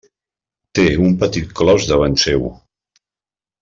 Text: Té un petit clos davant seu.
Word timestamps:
Té 0.79 0.85
un 1.09 1.13
petit 1.25 1.53
clos 1.61 1.87
davant 1.93 2.19
seu. 2.27 2.51